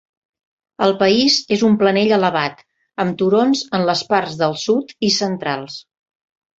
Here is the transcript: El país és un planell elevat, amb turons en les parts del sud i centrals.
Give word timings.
El 0.85 0.93
país 1.01 1.35
és 1.57 1.65
un 1.67 1.75
planell 1.83 2.15
elevat, 2.19 2.65
amb 3.05 3.21
turons 3.23 3.65
en 3.79 3.89
les 3.93 4.05
parts 4.13 4.43
del 4.45 4.61
sud 4.67 4.99
i 5.11 5.15
centrals. 5.23 5.83